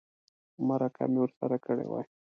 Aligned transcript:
مرکه 0.67 1.03
مې 1.11 1.19
ورسره 1.21 1.57
کړې 1.65 1.85
وای. 1.87 2.05